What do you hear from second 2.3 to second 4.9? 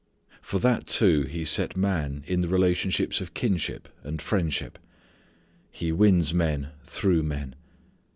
the relationships of kinship and friendship.